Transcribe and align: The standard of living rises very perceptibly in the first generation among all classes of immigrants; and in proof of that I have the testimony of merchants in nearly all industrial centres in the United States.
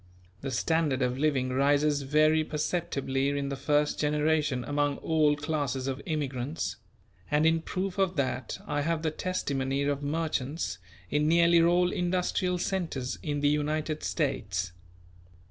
The 0.41 0.49
standard 0.49 1.03
of 1.03 1.19
living 1.19 1.49
rises 1.49 2.01
very 2.01 2.43
perceptibly 2.43 3.29
in 3.29 3.49
the 3.49 3.55
first 3.55 3.99
generation 3.99 4.63
among 4.63 4.97
all 4.97 5.35
classes 5.35 5.85
of 5.85 6.01
immigrants; 6.07 6.77
and 7.29 7.45
in 7.45 7.61
proof 7.61 7.99
of 7.99 8.15
that 8.15 8.57
I 8.65 8.81
have 8.81 9.03
the 9.03 9.11
testimony 9.11 9.83
of 9.83 10.01
merchants 10.01 10.79
in 11.11 11.27
nearly 11.27 11.61
all 11.61 11.91
industrial 11.91 12.57
centres 12.57 13.19
in 13.21 13.41
the 13.41 13.49
United 13.49 14.01
States. 14.01 14.71